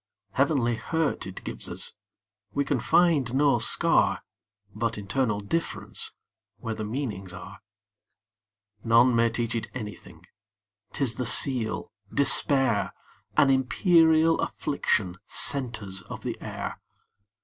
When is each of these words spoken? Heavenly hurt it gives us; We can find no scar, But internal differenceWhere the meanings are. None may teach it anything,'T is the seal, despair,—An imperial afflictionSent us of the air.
Heavenly 0.31 0.77
hurt 0.77 1.27
it 1.27 1.43
gives 1.43 1.69
us; 1.69 1.93
We 2.55 2.65
can 2.65 2.79
find 2.79 3.31
no 3.35 3.59
scar, 3.59 4.23
But 4.73 4.97
internal 4.97 5.41
differenceWhere 5.41 6.75
the 6.75 6.83
meanings 6.83 7.33
are. 7.33 7.59
None 8.83 9.15
may 9.15 9.29
teach 9.29 9.53
it 9.53 9.69
anything,'T 9.75 11.01
is 11.03 11.13
the 11.13 11.25
seal, 11.27 11.91
despair,—An 12.11 13.51
imperial 13.51 14.39
afflictionSent 14.39 15.83
us 15.83 16.01
of 16.09 16.21
the 16.23 16.35
air. 16.41 16.81